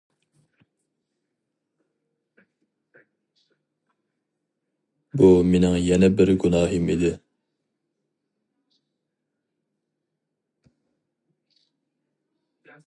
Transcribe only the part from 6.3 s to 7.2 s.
گۇناھىم ئىدى.